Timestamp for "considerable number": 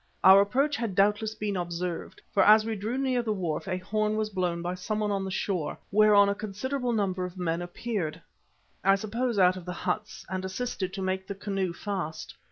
6.33-7.23